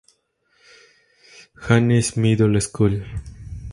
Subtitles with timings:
[1.69, 3.05] Anne's Middle School".